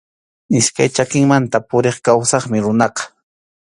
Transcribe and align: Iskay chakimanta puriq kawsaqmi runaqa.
Iskay 0.59 0.89
chakimanta 0.95 1.57
puriq 1.69 1.97
kawsaqmi 2.05 2.57
runaqa. 2.65 3.03